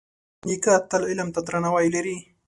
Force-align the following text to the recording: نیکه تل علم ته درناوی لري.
نیکه 0.45 0.73
تل 0.89 1.01
علم 1.09 1.27
ته 1.35 1.39
درناوی 1.47 1.87
لري. 1.95 2.17